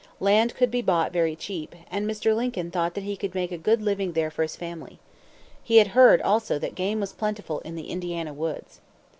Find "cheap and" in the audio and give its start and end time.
1.35-2.09